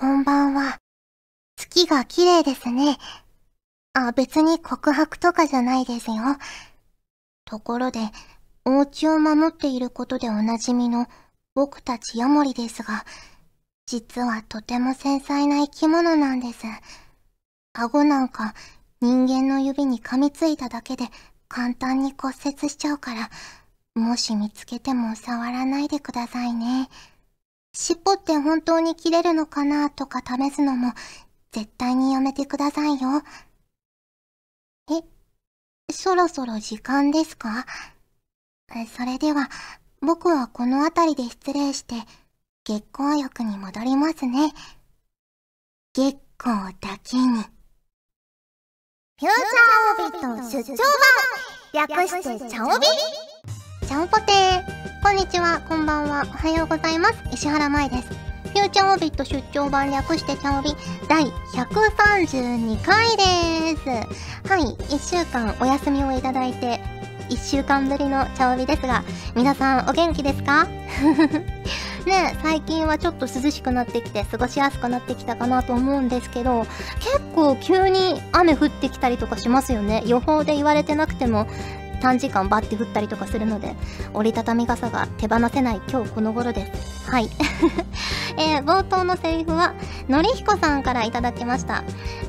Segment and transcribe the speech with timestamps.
[0.00, 0.78] こんばんは。
[1.56, 2.96] 月が綺麗ですね。
[3.92, 6.16] あ、別に告白とかじゃないですよ。
[7.44, 8.00] ところで、
[8.64, 11.06] お家を守っていることでおなじみの
[11.54, 13.04] 僕たちヤモリですが、
[13.84, 16.64] 実はとても繊細な生き物なんです。
[17.74, 18.54] 顎なんか
[19.02, 21.04] 人間の指に噛みついただけで
[21.46, 23.28] 簡単に骨折しちゃうから、
[23.94, 26.88] もし見つけても触らないでくださいね。
[27.72, 30.92] 尻尾って本当に切れるのかなとか試すのも
[31.52, 33.22] 絶対にやめてくださいよ。
[34.90, 35.02] え、
[35.92, 37.66] そろそろ時間ですか？
[38.96, 39.48] それでは、
[40.00, 41.96] 僕はこの辺りで失礼して、
[42.64, 44.52] 月光浴に戻りますね。
[45.92, 47.42] 月光だけに。
[49.18, 50.76] フューチャーオビット出張
[51.74, 52.86] 版略してチャオビ
[53.86, 54.89] ちゃんぽてー。
[55.02, 57.14] こんにちは、こんばんは、おはようございます。
[57.32, 58.08] 石原舞です。
[58.08, 60.74] フューチャーオビット出張版略してチャオビ
[61.08, 63.88] 第132回です。
[64.48, 66.80] はい、1週間お休みをいただいて、
[67.30, 69.02] 1週間ぶりのチャオビですが、
[69.34, 70.66] 皆さんお元気ですか？
[72.06, 76.66] ね最近はちょっと涼しくなってきて過ごしやすくなってきたかなと思うんですけど、
[76.98, 80.02] 結構急に雨降ってきたりとかしますよね。
[80.06, 81.46] 予報で言われてなくても
[82.00, 83.74] 短時間バッて降ったりとかするので、
[84.14, 87.10] 折りたたみ傘が手放せない今日この頃です。
[87.10, 87.28] はい。
[88.36, 89.74] えー、冒頭のセリフは、
[90.08, 91.82] のりひこさんからいただきました。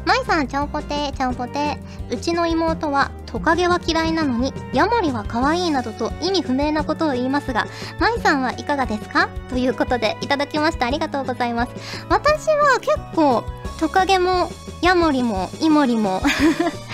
[0.05, 1.77] まいさん、ちゃんぽてー、ちゃんぽてー。
[2.13, 7.65] うちの妹は、トカゲは嫌いなのに、ヤモリは可愛いなどと意味不明なことを言いますが、
[7.99, 9.29] まいさんはいかがですか？
[9.49, 10.87] ということで、いただきました。
[10.87, 11.71] ありがとうございます。
[12.09, 13.43] 私は結構、
[13.79, 14.49] トカゲも、
[14.81, 16.21] ヤモリも、イモリも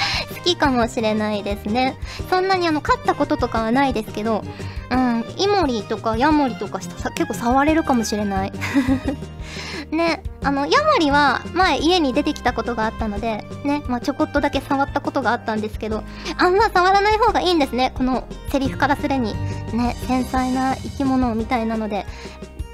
[0.47, 1.97] 好きかもしれないですね。
[2.29, 4.43] そんなにあの、飼ったこととかはないですけど、
[4.89, 8.53] うん、イモリとかヤモリとかした結構触れるかもしれない。
[9.91, 16.03] ね、あの、ヤモリは前家に出てきたことがあったので、ね、まあ、ちょこっとだけ触ったことがあったんですけど、
[16.37, 17.91] あんま触らない方がいいんですね。
[17.95, 19.35] このセリフからするに。
[19.73, 22.05] ね、繊細な生き物みたいなので、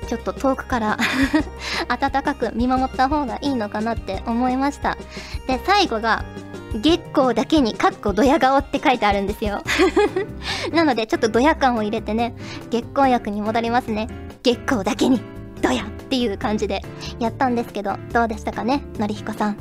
[0.07, 0.97] ちょっと遠くから
[1.89, 4.97] 温かく見守った方がいいのかなって思いました。
[5.47, 6.23] で、最後が、
[6.75, 9.63] 月光だけにかっこドヤ顔って書いてあるんですよ
[10.73, 12.35] なのでちょっとドヤ感を入れてね、
[12.69, 14.07] 月光役に戻りますね。
[14.43, 15.21] 月光だけに
[15.61, 16.81] ドヤっていう感じで
[17.19, 19.57] やったんですけど、どうでしたかねのりひこさん。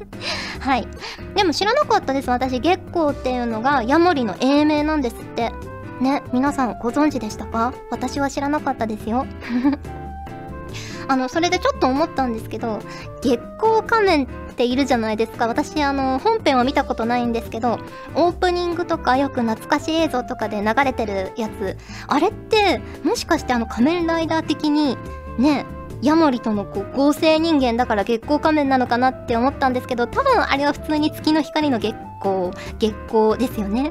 [0.60, 0.88] はい。
[1.36, 2.30] でも知らなかったです。
[2.30, 5.52] 私、月光っていうのがヤモリの英名なんですって。
[6.00, 7.72] ね、皆さんご存知でしたか？
[7.90, 9.26] 私は知らなかったですよ。
[11.06, 12.80] あの、それでちょっと思ったんですけど、
[13.22, 15.46] 月光仮面っているじゃないですか。
[15.46, 17.78] 私、あの、本編は見たことないんですけど、
[18.14, 21.76] オープニングとかよく懐かしい映像とかで流れてるやつ、
[22.06, 24.96] あれって、もしかしてあの仮面ライダー的に、
[25.38, 25.66] ね、
[26.02, 33.90] ヤモリとのこう合成人間だから月光仮面なのかなって思ったんですけど、多分あれは普通に月の光の月光、月光ですよね。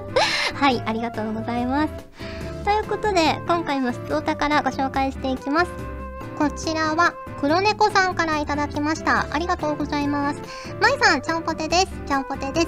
[0.54, 1.92] はい、ありがとうございます。
[2.64, 5.70] ということで、今回も質お宝ご紹介していきます。
[6.38, 9.26] こちらは、黒猫さんからいただきました。
[9.30, 10.40] ありがとうございます。
[10.80, 11.88] まいさん、ちゃんぽてです。
[12.06, 12.66] ちゃんぽてです。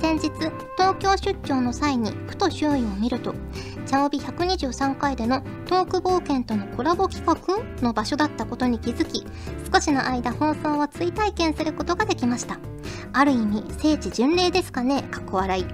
[0.00, 0.30] 先日、
[0.76, 3.34] 東京出張の際に、ふと周囲を見ると、
[3.94, 9.24] チャオビ123回でのトーク冒険とのコラボ企画の場所だったことに気づき、
[9.72, 12.58] 少しの間放送を追体験することができました。
[13.12, 15.64] ある意味、聖地巡礼ですかねかっこ笑い。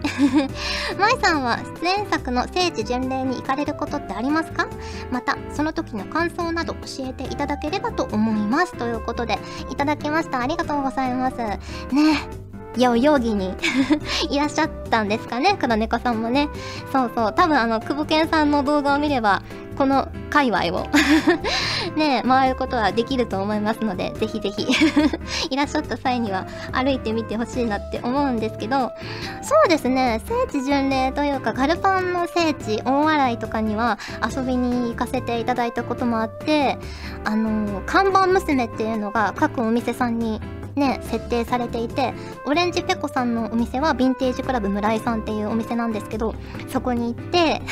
[1.01, 4.69] まいさんは出演作の聖地巡礼に行かれることってありますか？
[5.11, 8.77] また、その時の感想など教えていただければと思います。
[8.77, 9.39] ということで、
[9.71, 10.41] いただきました。
[10.43, 11.39] ありがとうございます。
[11.39, 11.59] ね
[12.37, 12.40] え
[12.77, 13.55] よ、容疑に
[14.31, 16.49] いらっしゃったんですかね、黒猫さんもね。
[16.93, 19.43] そうそう、多分あの、久保健さんの動画を見れば、
[19.81, 20.87] この界隈を
[21.97, 24.67] ね、回ることはできると思いますので、ぜひぜひ
[25.49, 28.93] いらっしゃった際には歩いてみてほしいなって思うんですけど、
[29.43, 36.79] そうですね、聖地巡礼というか、ガルパンの聖地、大洗とかには遊びに行かせていただいたこともあって、
[37.25, 40.43] あの、看板娘っていうのが各お店さんに
[40.77, 42.15] ね、設定されていて、
[42.47, 46.35] オレンジペコさんのお店はヴィンテージクラブ村井さんっていうお店なんですけど、
[46.69, 47.63] そこに行って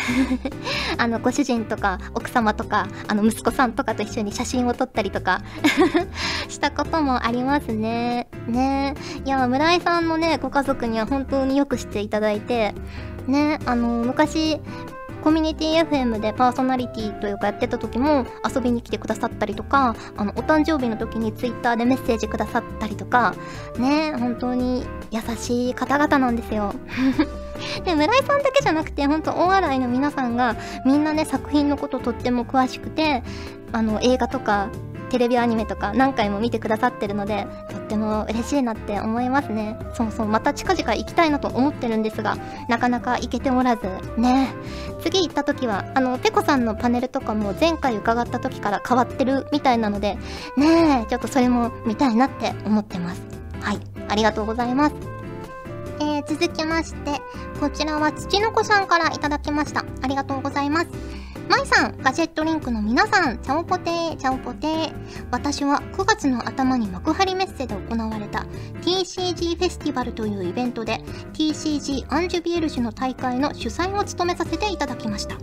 [0.98, 5.42] あの、ご主人とか奥様とか、あの、息子さんとかと一緒に写真を撮ったりとか
[6.48, 8.28] したこともありますね。
[8.46, 12.74] ねいや、村井さんのね、ご家族には本当によくしていただいて、
[13.26, 14.60] ね、あの、昔、
[15.22, 23.34] コミュニティ FM でパーソナリティというかやってた時も遊びに来てくださったりとか、あの、お誕生日の時に Twitter でメッセージくださったりとか、
[23.78, 26.74] ね、本当に優しい方々なんですよ。
[27.84, 33.22] で、村井さんだけじゃなくて、ほんと大洗の皆さんがみんなね、作品のこととっても詳しくて、
[33.72, 34.68] あの、映画とか
[35.08, 42.36] テレビアニメとか何回も見てくださってるのでとっても嬉しいなって思いますねそうそうまた近々行きたいなと思ってるんですが
[42.68, 44.52] なかなか行けておらずね
[45.00, 50.16] 次行った時はあのペコさんのパネルとかも前回伺った時から変わってるみたいなので
[50.56, 53.22] ねえちょっとそれも見たいなって思ってます
[53.60, 55.18] はいありがとうございます
[56.00, 57.20] えー、続きまして、
[57.60, 59.84] こちらは土の子さんからいただきました。
[60.02, 60.86] ありがとうございます。
[61.48, 64.92] まいさん、ガジェットリンクの皆さん、チャオポテー、チャオポテー。
[65.30, 68.46] 私は9月の頭に幕張メッセで行われた
[68.82, 71.00] TCG フェスティバルというイベントで
[71.32, 75.36] TCG アンジュビエルジュの大会の主催を務めさせていただきました。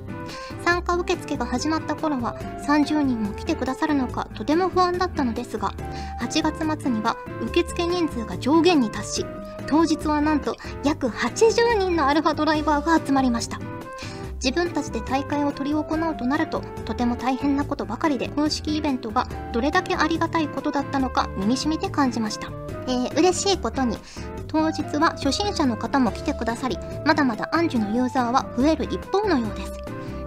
[0.64, 2.38] 参加受付が始まった頃は
[2.68, 5.74] 30人も来てくださるのかとても不安だったのですが、
[6.22, 9.26] 8月末には受付人数が上限に達し、
[9.68, 13.60] 当日はなんと約80人のアルファドライバーが集まりました。
[14.46, 22.52] 自分たちで大会を執り行うとなるととても大変なことばかりで公式イベントがどれだけありがたいことだったのか身に染みて感じました、
[22.88, 23.98] えー、嬉しいことに
[24.48, 29.74] 当日は初心者の方も来てくださりまだまだアンジュのユーザーは増える一方のようです。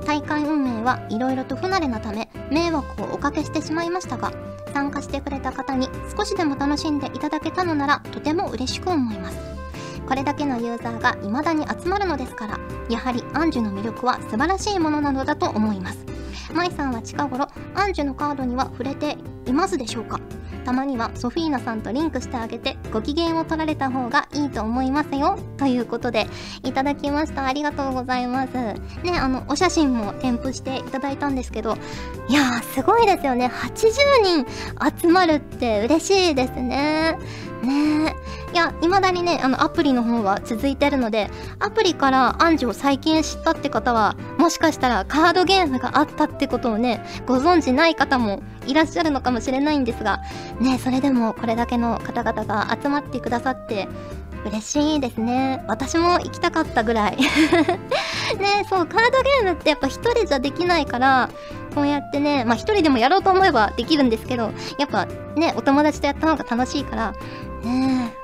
[0.04, 4.32] 大会運営はいろいろと不慣れなため迷惑をおかけしてしまいましたが
[4.72, 5.86] 参加してくれた方に
[6.16, 9.57] 少しでも楽しんでいただけたのならとても嬉しく思います。
[10.08, 12.58] これだけのユーザーが未だに集まるのですから
[12.88, 15.98] やはりアンジュの魅力は素晴らしいものなのだと思います。
[16.54, 20.18] 舞さんは近頃アンジュのカードには触れていますでしょうか？
[20.64, 25.38] たまにはソフィーナさんとリンクしてあげてご機嫌を取られた方がいいと思いますよ。
[25.58, 26.26] ということで
[26.64, 27.44] いただきました。
[27.46, 28.54] ありがとうございます。
[28.54, 31.76] ねあのお写真も添付していただいたんですけど
[32.28, 33.46] いやーすごいですよね。
[33.46, 34.46] 80人
[35.02, 37.18] 集まるって嬉しいですね。
[37.62, 38.07] ね。
[38.58, 50.18] いや未だにねあのアプリの方は続いてるのでアプリからアンジュを最近知ったって方はもしかしたらカードゲームがあったってことをねご存知ない方もいらっしゃるのかもしれないんですが
[50.60, 53.86] ねそれでもこれだけの方々が集まってくださって
[54.44, 55.64] 嬉しいですね。
[55.68, 57.16] 私も行きたかったぐらい。
[58.38, 61.28] ねそうカードゲームってやっぱ一人じゃできないから
[61.74, 65.06] こうやってねまあ一人でもやろうと思えばできるんですけどやっぱ
[65.36, 67.14] ねお友達とやった方が楽しいから
[67.62, 68.17] ね。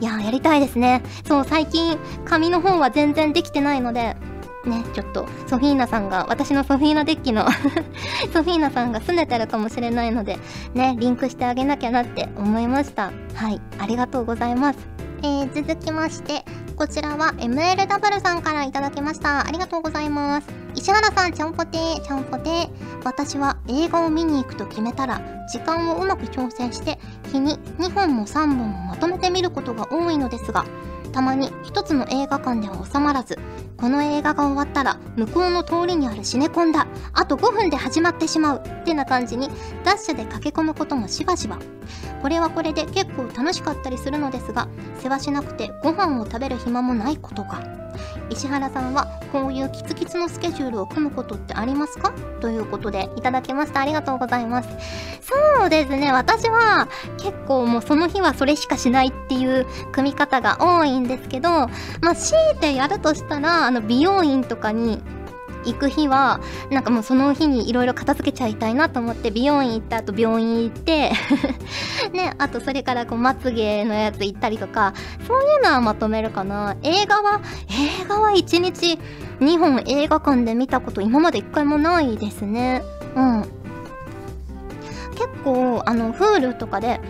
[0.00, 4.16] いややりたいですねそう最近紙の方は全然できてないので
[4.64, 7.48] ね、ちょっとソフィーナさんが、私のソフィーナデッキの
[8.32, 10.38] ソフィーナさんが拗ねてるかもしれないので、
[10.74, 13.12] ね、リンクしてあげなきゃなって思いました。
[13.34, 14.78] はい、ありがとうございます。
[15.22, 16.44] えー、続きまして、
[16.78, 19.44] こちらは MLW さんからいただきました。
[19.44, 20.46] ありがとうございます。
[20.76, 22.68] 石原さん、ちゃんぽてー、ちゃんぽてー。
[23.02, 25.20] 私は映画を見に行くと決めたら、
[25.52, 27.00] 時間をうまく調整して、
[27.32, 30.64] 日に2本も3本もまとめて見ることが多いのですが、
[31.12, 33.38] たまに一つの映画館では収まらず、
[33.76, 36.86] この映画が終わったら向こうの通りにあるシネコンだ。
[37.12, 38.62] あと5分で始まってしまう。
[38.64, 39.48] ってな感じに
[39.84, 41.58] ダッシュで駆け込むこともしばしば。
[42.22, 44.68] これはこれで結構楽しかったりするのですが
[44.98, 47.62] せわしなくてご飯を食べる暇もないことか
[48.30, 52.12] 石原さんはこういうキツキツのスケジュールを組むことってありますか？
[52.40, 53.80] ということでいただきました。
[53.80, 54.68] ありがとうございます。
[55.20, 56.12] そうですね。
[56.12, 61.68] 私は結構もうその日はそれしかしないっていう組み方が多いんですけどま
[62.12, 65.02] あ強いてやるとしたらあの美容院とかに
[65.64, 66.40] 行く日は
[66.70, 71.12] なんかもうその日にいろいろ片付けちゃいたいなと思って美容院行った後病院行って
[72.12, 74.94] ねあとそれからこうまつげのやつ行ったりとか
[75.26, 76.76] そういうのはまとめるかな。
[76.82, 78.98] 映画は映画は1日
[79.40, 82.82] 2本映画館で見たこと今まで1回もないですね。
[83.14, 83.42] うん。
[85.14, 87.00] 結構あの Hulu とかで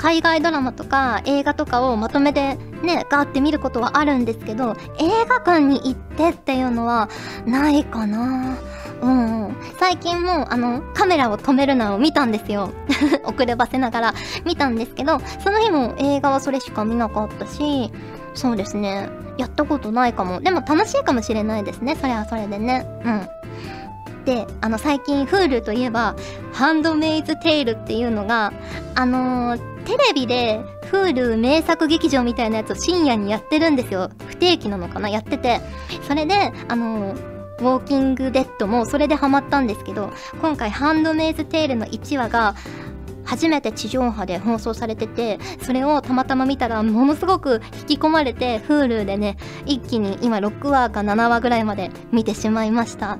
[0.00, 7.10] 海外ドラマとか映画とかをまとめてねガーって見ることはあるんですけど映画館に行ってっていうのは
[7.44, 8.56] ないかな。
[9.02, 12.70] うん、うん、最近もあのカメラを止めるなを見たんですよ。
[13.24, 14.14] 遅ればせながら。
[14.46, 17.92] 見たんですけどその日も映画はそれしか見なかったし
[18.32, 19.10] そうですね。
[19.36, 20.40] やったことないかも。
[20.40, 21.94] でも楽しいかもしれないですね。
[21.96, 22.86] それはそれでね。
[23.04, 23.28] うん。
[24.24, 26.14] であの最近 Hulu といえば
[26.52, 28.52] 「ハンドメイズ・テイル」っていうのが
[28.94, 30.60] あのー、テレビで
[30.90, 34.10] Hulu 名作劇場みたいなやつを深夜にやってるんですよ。
[34.26, 35.08] 不定期なのかな？
[35.08, 35.60] やってて。
[36.06, 37.14] それで、あの
[37.60, 42.54] ウォーキングデッドもそれでハマったんですけど、今回ハンドメイズテールの1話が、
[43.30, 53.18] 初めて地上波で放送されててそれをたまたま見たらものすごく引き込まれて Hulu でね一気に今6話か7話ぐらいまで見てしまいました。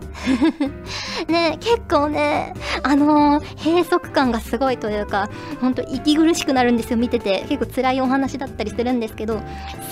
[1.28, 7.44] ね結構ねあのー、閉塞感がすごいというかほんと息苦しくなるんですよ見てて。
[7.48, 9.40] 結構辛いお話だったりするんですけど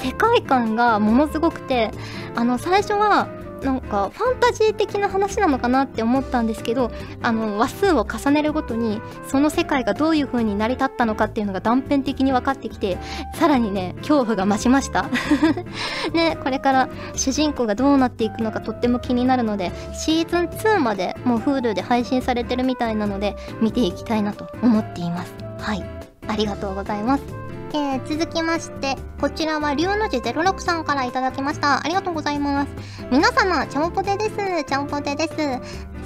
[0.03, 1.93] 世界観がものすごくて
[2.35, 3.29] あの最初は
[3.63, 6.91] なんかファンタジー的な話なのかなって思ったんですけど
[7.23, 12.99] あの話数を重ねるごとにその世界がどういう風に成り立ったのかっていうのが断片的に分かってきて
[13.35, 15.07] さらにね恐怖が増しました。
[16.13, 25.35] ねこれから主人公がどうなっていくのかとっても気になるのでシーズン2までもう Hulu で配信されてるみたいなので見ていきたいなと思っています。
[25.59, 25.85] はい。
[26.29, 27.38] ありがとうございます。
[27.75, 31.85] えー、続きまして、こちらは龍の字06さんからいただきました。
[31.85, 32.71] ありがとうございます。
[33.11, 34.65] 皆様、ちゃんぽてです。
[34.65, 35.35] ちゃんぽてです。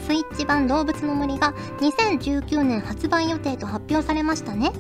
[0.07, 4.73] スイッチ版動物の森が2019年発売予定と発表されましたね。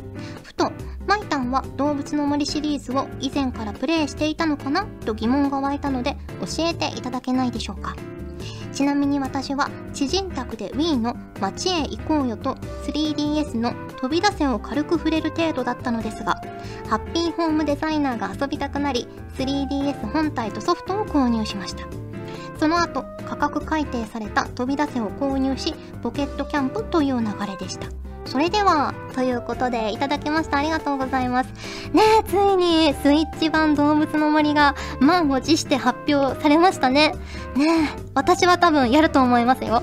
[0.43, 0.73] ふと、
[1.07, 4.85] マイタンは動物の森シリーズを以前からプレイしていたのかな？
[5.05, 7.95] と疑問が湧いたので教えていただけないでしょうか？
[8.73, 12.55] ちなみに私は知人宅で Wii の街へ行こうよと
[12.87, 16.41] 3DS の飛び出せを軽く触れる程度だったのですが
[16.89, 21.87] ハッピーホームデザイナーが遊びたくなり 3DS 本体とソフトを購入しました。
[22.59, 27.89] その後価格改定された飛び出せを購入しポケットキャンプという流れでした。
[28.25, 30.59] それでは、ということで、いただきました。
[30.59, 31.49] ありがとうございます。
[31.93, 37.15] ねえ、ついに、スイッチ版動物の森が満を持して発表されましたね。
[37.57, 39.83] ねえ、私は多分やると思いますよ。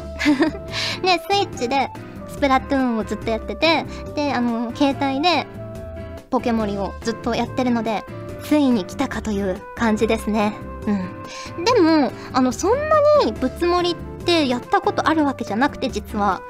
[1.04, 1.90] ねスイッチで、
[2.28, 5.46] スプラトゥーンをずっとやってて、で、あの、携帯で、
[6.30, 8.04] ポケモリをずっとやってるので、
[8.44, 10.54] ついに来たかという感じですね。
[10.88, 11.66] うん。
[11.66, 16.42] でも、あの、そんなにぶつもりってやったことあるわけじゃなくて、実は。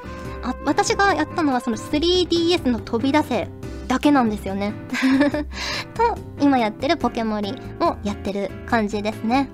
[0.42, 3.48] あ私がやったのはその 3DS の飛び出せ
[3.88, 4.72] だけなんですよね。
[5.94, 9.48] と今やってるポケモリをやってる感じですね。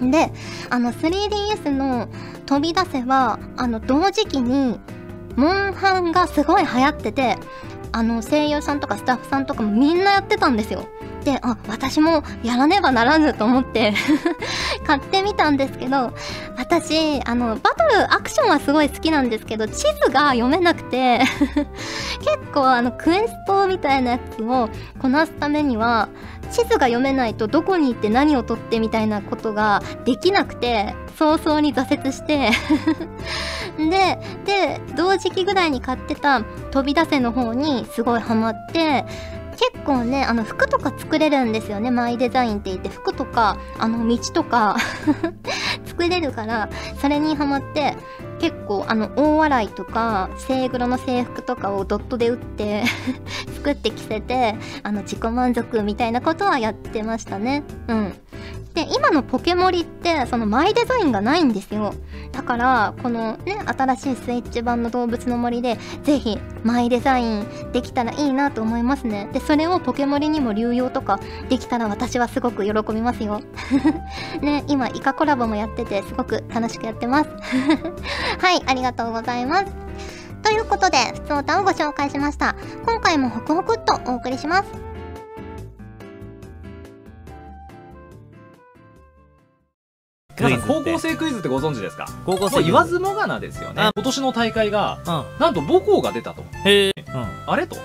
[0.00, 0.10] うん。
[0.10, 0.32] で
[0.70, 2.08] あの 3DS の
[2.46, 4.80] 飛び出せはあの同時期に
[5.36, 7.38] モンハンがすごい流行ってて
[7.92, 10.84] あの声優さんとかスタッフさんとかもみんなやってたんですよ。
[11.24, 13.92] で、あ、私もやらねばならぬと思って
[14.86, 16.12] 買ってみたんですけど、
[16.56, 17.79] 私、あの、バト、
[18.10, 21.20] アクションはすごい好きなんですけど、地図が読めなくて
[22.20, 24.68] 結構あの、クエストみたいなやつを
[25.00, 26.08] こなすためには、
[26.50, 32.50] 地図が読めないとどこに行って何を取ってみたいなことができなくて、早々に挫折して
[33.78, 39.04] で、で、同時期ぐらいに買ってた飛び出せの方にすごいハマって、
[39.60, 41.90] 結構ねあの服とか作れるんですよね。
[41.90, 44.76] マイデザインって言って服とかあの道とか。
[46.00, 47.94] 作れるからそれにハマって
[48.38, 52.84] 結構あの大洗とかセイグロの制服とかをドットで打って
[53.54, 57.62] 作って着せてあの自己満足みたいなことはやってましたね。
[57.88, 58.14] うん。
[58.72, 61.92] で今のポケモリってそのマイデザインがないんですよ。
[62.50, 73.40] からこのね新しいスイッチ版の動物の森でぜひマイデザインできたらいいなと思いますねでそれをポケモリにも流用とかできたら私はすごく喜びますよ
[74.42, 77.30] ね今イカコラボもやっててすごく楽しくやってます
[78.42, 79.66] はいありがとうございます
[80.42, 82.56] ということで、普通歌をご紹介しました。
[82.86, 84.89] 今回もホクホクっとお送りします。
[90.66, 92.06] 高校生クイズってご存知ですか？
[92.24, 93.90] 高校生言わずもがなですよね。
[93.94, 96.44] 今年の大会が、うん、なんと母校が出たと。
[96.64, 97.76] へえ、うん、あれと。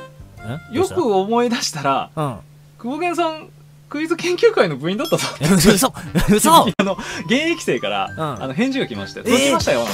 [0.72, 2.38] よく思い出したら、うん、
[2.78, 3.50] 久保源さん
[3.90, 5.28] クイズ研究会の部員だったぞ。
[5.42, 5.94] 嘘。
[6.30, 6.52] 嘘。
[6.78, 9.88] あの現役生から、うん、あの返事が来まして届きましたよ、なん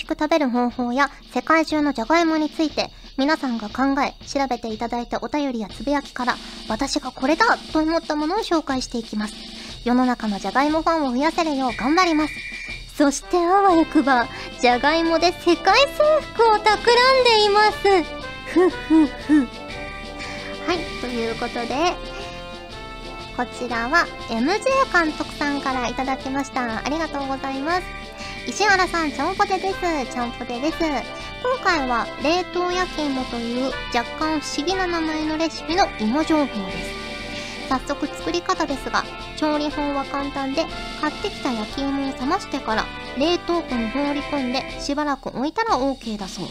[0.00, 6.36] しく食べる方法や、世界中のじゃがいもについて、皆さんが考え、調べていただいたお便りやつぶやきから、
[6.68, 9.34] 私がこれだと思ったものを紹介していきます。
[9.84, 12.34] 世の中のじゃがいもファンを増やせるよう頑張ります。
[12.96, 14.26] そしてあわよくば、
[14.60, 17.78] じゃがいもで世界征服を企んでいます。
[18.46, 19.48] ふふふ。
[20.66, 21.94] はい、ということで、
[23.36, 26.84] こちらは MJ 監督さんからいただきました。
[26.84, 27.99] ありがとうございます。
[28.46, 29.80] 石原さん、ちゃんぽてです。
[30.12, 30.78] ちゃんぽてです。
[30.78, 37.68] 今回は、冷凍焼き芋という若干不思議な名前のレシピの芋情報です。
[37.68, 39.04] 早速作り方ですが、
[39.36, 40.64] 調理法は簡単で、
[41.00, 42.86] 買ってきた焼き芋を冷ましてから、
[43.18, 46.46] 冷凍庫に放り込んでしばらく置いたら OK だそう。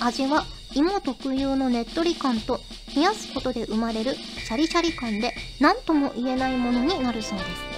[0.00, 2.60] 味は、芋特有のねっとり感と、
[2.94, 7.77] 冷やすことで生まれるシャリシャリ感で、何とも言えないものになるそうです。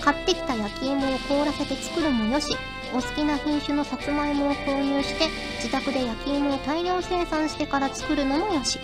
[0.00, 2.56] 買ってきた焼き芋を凍らせて作るもよし
[2.92, 8.78] お好きな品種のさつまいもを購入して自宅で焼き芋を大量生産してから作るのもよし。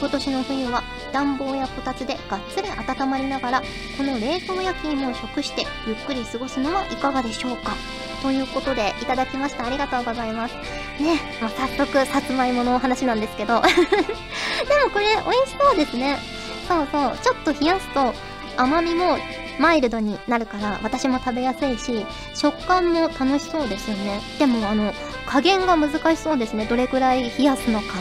[0.00, 3.62] 今年の冬は暖房やこたつでがっつり温まりながら
[3.96, 7.74] この冷凍焼き芋を食してゆっくり過ごすのはいかがでしょうか。
[8.20, 9.66] ということでいただきました。
[9.66, 10.54] ありがとうございます。
[11.00, 13.62] ねもう早速さつまいものお話なんですけど。
[13.62, 16.18] でもこれ美味しそうですね。
[16.66, 17.18] そうそう。
[17.22, 18.14] ちょっと冷やすと
[18.56, 19.16] 甘みも
[19.58, 24.20] マイルドになるから私も食べやすいし食感も楽しそうですよね。
[24.38, 24.92] でもあの
[25.26, 26.66] 加減が難しそうですね。
[26.66, 27.94] どれくらい冷やすのか。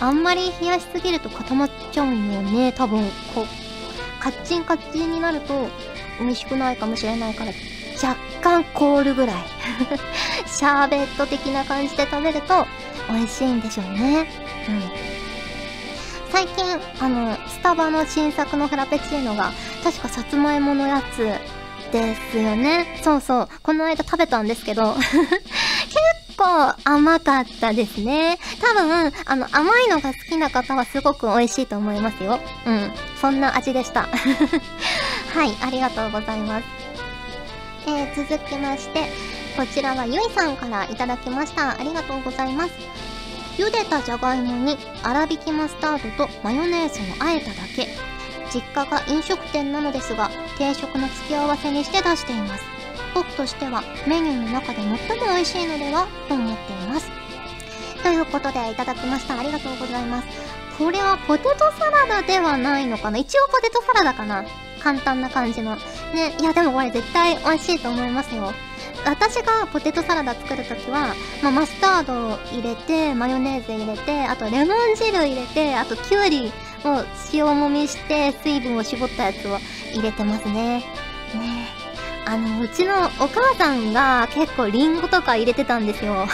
[0.00, 2.72] あんまり冷やしすぎると固まっちゃうよね。
[2.72, 3.02] 多分
[3.34, 5.68] こうカッチンカッチンになると
[6.18, 7.52] 美味しくないかもしれないから
[8.02, 9.36] 若干凍るぐらい。
[10.46, 12.66] シャーベット的な感じで食べると
[13.08, 14.26] 美味しいんでしょうね。
[14.68, 15.09] うん。
[16.32, 16.64] 最近
[17.00, 19.50] あのスタバの新作のフラペチーノが
[19.82, 21.18] 確かさつまいものやつ
[21.92, 23.00] ですよね。
[23.02, 23.48] そうそう。
[23.62, 28.38] この間食べたんですけど 結構甘かったですね。
[28.60, 32.38] 多分あの甘いのが好きな方はすごく美味しいと思いますよ。
[32.66, 32.92] うん。
[33.20, 34.02] そんな味でした。
[35.34, 36.64] はいありがとうございます。
[37.86, 39.10] えー、続きまして
[39.56, 41.70] こちらはゆいさんからいただきました。
[41.72, 42.70] ありがとうございます。
[43.58, 47.88] 茹でたじゃがいもに粗挽きマスタードとマヨネーズをあえただけ。
[48.52, 50.28] 実家が飲食店なのですが
[50.58, 52.64] 定食の付け合わせにして出しています。
[53.14, 57.10] 僕としてはメニューの中で最も美味しいのではと思っています。
[58.02, 59.38] ということでいただきました。
[59.38, 60.28] ありがとうございます。
[60.78, 63.18] これはポテトサラダではないのかな？
[63.18, 64.44] 一応ポテトサラダかな？
[64.82, 65.76] 簡単な感じの。
[66.14, 66.34] ね。
[66.40, 68.52] いやでもこれ絶対美味しいと思いますよ。
[69.04, 76.52] 私がポテトサラダ作るときは、まあ、マスタードを入れて、マヨネーズ入れて、あとレモン汁入れて、あとキュウリ
[76.84, 79.58] を塩もみして水分を絞ったやつを
[79.92, 80.80] 入れてますね。
[81.34, 81.68] ね
[82.26, 86.26] あの、うちのお母さんが結構リンゴとか入れてたんですよ。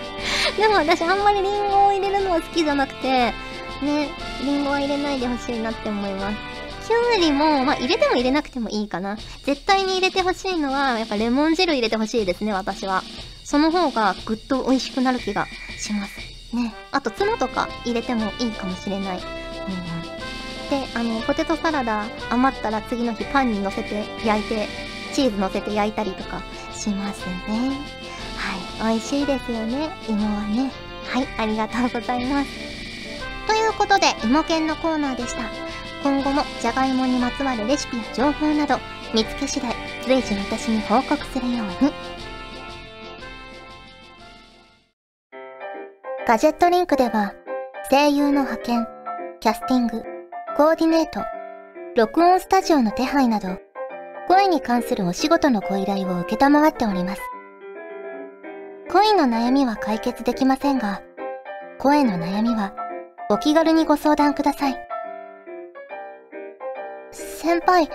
[0.56, 3.32] でも私あんまりリンゴを入れるのは好きじゃなくて、
[3.82, 4.08] ね、
[4.42, 6.53] リンゴは入れないでほしいなって思います。
[6.86, 9.16] キュウリも、まあ、入れても入れなくてもいいかな。
[9.44, 13.02] 絶対に入れてほしいのは、やっぱレモン汁入れてほしいですね、私は。
[13.42, 15.46] その方がぐっと美味しくなる気が
[15.78, 16.18] します。
[16.54, 16.74] ね。
[16.92, 19.16] あと、ツナとか入れてもいいかもしれない。
[19.16, 24.68] うん、で、あの、ポテトサラダ余ったら次の日パンに乗せて焼いて、
[25.14, 26.42] チーズ乗せて焼いたりとか
[26.74, 27.72] しますね。
[28.36, 28.92] はい。
[28.92, 29.90] 美味しいですよね。
[30.08, 30.70] 芋はね。
[31.06, 31.28] はい。
[31.38, 32.50] ありがとうございます。
[33.46, 35.63] ということで、芋犬のコーナーでした。
[36.04, 38.76] 今後もじゃがいもにまつわるレシピや情報など
[39.14, 41.90] 見つけ次第随時私に報告するように
[46.28, 47.32] ガジェットリンクでは
[47.90, 48.86] 声優の派遣
[49.40, 50.02] キャスティング
[50.58, 51.20] コーディネート
[51.96, 53.56] 録音スタジオの手配など
[54.28, 57.22] 声に関するお仕事のご依頼を承っております
[58.90, 61.02] 恋の悩みは解決できませんが
[61.78, 62.74] 声の悩みは
[63.30, 64.93] お気軽にご相談ください。
[67.44, 67.90] 先輩、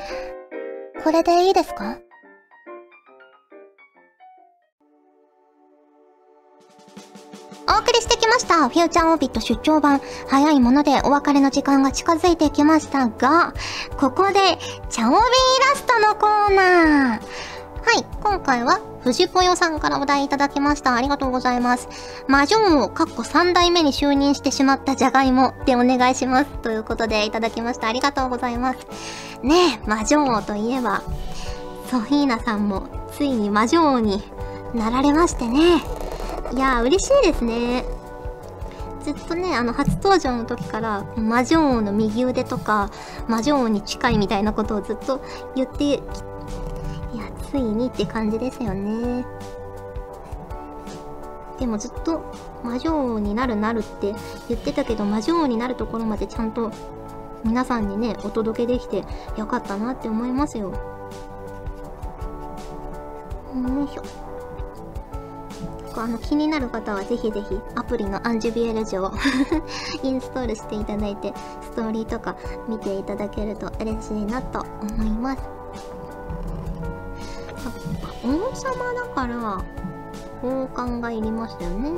[1.04, 1.98] これでいいですか？
[7.68, 8.70] お送りしてきました。
[8.70, 10.02] フューチャーオービット出張版。
[10.28, 13.56] 早いものでお別れの時間が近づいてきましたが、
[14.00, 14.34] ここで、
[14.90, 15.22] チャオビーイ
[15.68, 17.20] ラストのコーナー。
[17.20, 20.94] はい、今回は藤子よさんからお題いただきました。
[20.94, 21.90] ありがとうございます。
[22.28, 26.46] 魔女王、かっこ3代目に就任してしまったじゃがいもでお願いします。
[26.62, 27.88] ということでいただきました。
[27.88, 28.80] ありがとうございます。
[29.44, 31.02] ねえ、魔女王といえば、
[31.90, 34.22] ソフィーナさんもついに魔女王に
[34.74, 35.78] なられましてね。
[36.54, 37.86] いやー、嬉しいですね。
[39.04, 42.92] ずっとね、あの、初登場の時から、魔女王の右腕とか、
[43.28, 45.22] 魔女王に近いみたいなことをずっと
[45.56, 46.00] 言っていや
[47.50, 49.26] ついにって感じですよね。
[51.60, 52.24] でもずっと
[52.64, 54.16] 魔女王になるなるって
[54.48, 56.72] 言ってたけど魔女王になるところまでちゃんと
[57.44, 59.04] 皆さんにねお届けできて
[59.38, 60.72] よかったなって思いますよ。
[60.72, 60.76] よ
[63.84, 64.04] いしょ。
[65.96, 69.12] あの気になる方はぜひぜひアプリのアンジュビエルジュを
[70.02, 72.36] インストールしていただいてストーリーとか
[72.70, 75.60] 見ていただけると嬉しいなと思います。
[78.24, 79.64] 王様だから
[80.44, 81.92] 王冠がいりましたよね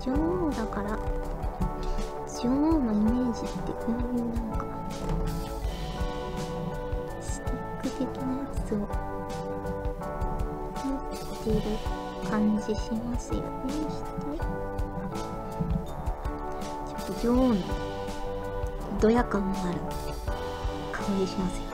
[0.00, 0.98] 女王だから
[2.40, 4.64] 女王のイメージってこういうなんか
[7.20, 8.84] スティック的なやつを持
[11.34, 11.62] っている
[12.30, 13.44] 感じしますよね
[16.86, 17.56] ちょっと女王の
[19.00, 19.80] ドヤ感もある
[20.92, 21.67] 香りしますよ。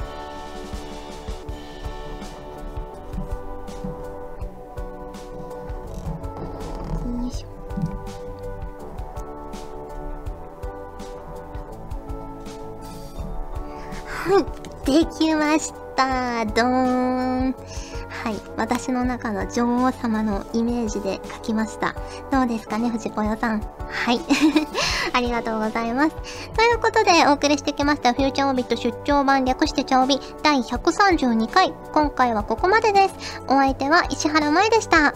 [18.85, 21.95] 私の中の女王様のイメージで書きました。
[22.31, 23.61] どうですかね藤子よさん。
[23.63, 24.21] はい。
[25.15, 26.17] ありがとうございます。
[26.55, 31.73] ということでお送りしてきましたフューチャーオビット出張版略してチャオビ第132回。
[31.95, 33.41] 今回はここまでです。
[33.49, 35.15] お相手は石原舞でした。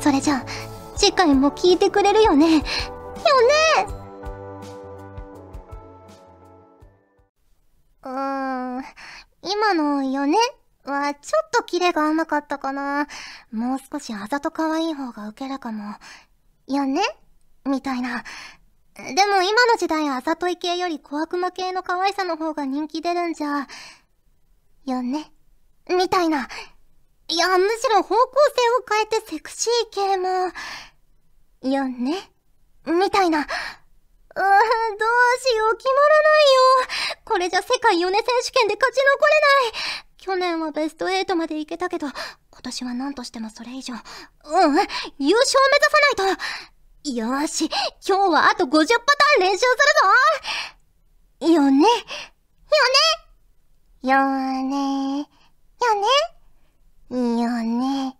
[0.00, 0.44] それじゃあ
[0.96, 2.54] 次回も聞いてくれるよね。
[2.54, 2.64] よね。
[8.02, 8.84] うーん。
[9.42, 10.38] 今のよね？
[10.84, 13.06] は、ちょっとキレが甘かったかな。
[13.52, 15.96] もう少しあざと可愛い方がウケるかも。
[16.66, 17.02] よね
[17.64, 18.24] みたいな。
[18.94, 23.66] でも今の時代あざとい系より小悪魔系の可愛さの方が人気出るんじゃ。
[24.86, 25.32] よね
[25.88, 26.48] みたいな。
[27.28, 28.16] いや、むしろ方向
[28.56, 30.52] 性を変えてセクシー系も。
[31.62, 32.30] よね
[32.86, 33.40] みたいな。
[33.40, 35.08] うーん、どう
[35.40, 37.20] しよう、決まらないよ。
[37.24, 39.40] これじゃ世界ヨネ選手権で勝ち残れ
[39.72, 40.09] ない。
[40.20, 42.14] 去年はベスト8まで行けたけど、今
[42.62, 44.02] 年は何としてもそれ以上、うん、優
[44.68, 44.78] 勝
[45.18, 45.38] 目指
[46.18, 47.10] さないと。
[47.12, 47.70] よーし、
[48.06, 49.64] 今日はあと50パターン練習す
[51.40, 51.54] るぞ。
[51.54, 51.86] よねよね
[54.02, 55.26] よね
[55.80, 58.16] よねよね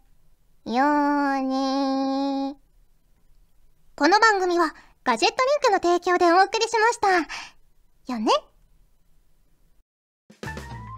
[0.65, 2.57] よね。
[3.95, 8.15] この番組はガジェットリンクの提供でお送りしました。
[8.15, 8.33] よね。